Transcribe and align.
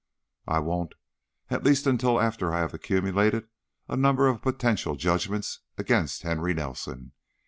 "I 0.47 0.57
won't, 0.57 0.95
at 1.51 1.63
least 1.63 1.85
until 1.85 2.19
after 2.19 2.51
I 2.51 2.61
have 2.61 2.73
accumulated 2.73 3.47
a 3.87 3.95
number 3.95 4.27
of 4.29 4.41
potential 4.41 4.95
judgments 4.95 5.59
against 5.77 6.23
Henry 6.23 6.55
Nelson. 6.55 7.11